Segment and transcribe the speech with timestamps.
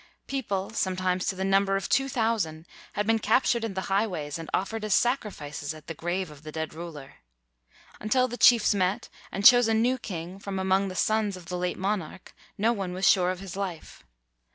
[0.25, 4.39] People, some times to the number of two thousand, had been captured in the highways
[4.39, 7.17] and offered as sacrifices at the grave of the dead ruler.
[7.99, 11.55] Until the chiefs met and chose a new king from among the sons of the
[11.55, 14.03] late monarch, no one was sure of his life.